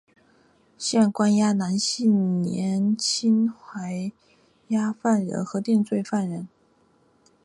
[0.79, 4.11] 现关押男性年青还
[4.69, 6.47] 押犯人和定罪犯人。